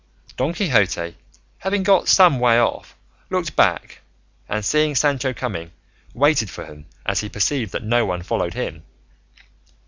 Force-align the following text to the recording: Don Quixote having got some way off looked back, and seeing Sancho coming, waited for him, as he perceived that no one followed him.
Don 0.35 0.51
Quixote 0.51 1.15
having 1.59 1.83
got 1.83 2.07
some 2.07 2.39
way 2.39 2.57
off 2.59 2.95
looked 3.29 3.55
back, 3.55 4.01
and 4.49 4.65
seeing 4.65 4.95
Sancho 4.95 5.31
coming, 5.31 5.69
waited 6.15 6.49
for 6.49 6.65
him, 6.65 6.87
as 7.05 7.19
he 7.19 7.29
perceived 7.29 7.71
that 7.73 7.83
no 7.83 8.03
one 8.07 8.23
followed 8.23 8.55
him. 8.55 8.81